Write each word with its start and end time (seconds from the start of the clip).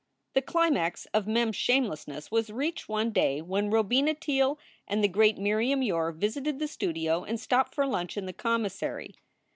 The 0.33 0.41
climax 0.41 1.05
of 1.13 1.27
Mem 1.27 1.49
s 1.49 1.55
shamelessness 1.55 2.31
was 2.31 2.49
reached 2.49 2.89
one 2.89 3.11
day 3.11 3.39
when 3.39 3.69
Robina 3.69 4.15
Teele 4.15 4.57
and 4.87 5.03
the 5.03 5.07
great 5.07 5.37
Miriam 5.37 5.83
Yore 5.83 6.11
visited 6.11 6.57
the 6.57 6.67
studio 6.67 7.23
and 7.23 7.39
stopped 7.39 7.75
for 7.75 7.85
lunch 7.85 8.17
in 8.17 8.25
the 8.25 8.33
commissary. 8.33 9.13